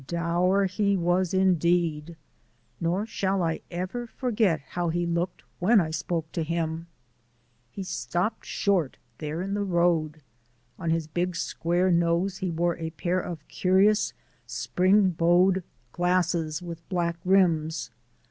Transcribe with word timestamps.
Dour 0.07 0.65
he 0.65 0.97
was 0.97 1.31
indeed! 1.31 2.17
Nor 2.79 3.05
shall 3.05 3.43
I 3.43 3.61
ever 3.69 4.07
forget 4.07 4.59
how 4.69 4.89
he 4.89 5.05
looked 5.05 5.43
when 5.59 5.79
I 5.79 5.91
spoke 5.91 6.31
to 6.31 6.41
him. 6.41 6.87
He 7.69 7.83
stopped 7.83 8.43
short 8.43 8.97
there 9.19 9.43
in 9.43 9.53
the 9.53 9.61
road. 9.63 10.23
On 10.79 10.89
his 10.89 11.05
big 11.05 11.35
square 11.35 11.91
nose 11.91 12.37
he 12.39 12.49
wore 12.49 12.77
a 12.79 12.89
pair 12.89 13.19
of 13.19 13.47
curious 13.47 14.13
spring 14.47 15.11
bowed 15.11 15.61
glasses 15.91 16.63
with 16.63 16.89
black 16.89 17.17
rims. 17.23 17.91